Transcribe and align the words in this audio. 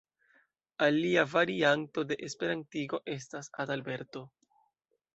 Alia 0.85 1.25
varianto 1.33 2.03
de 2.03 2.15
esperantigo 2.31 3.03
estas 3.19 3.51
"Adalberto". 3.67 4.29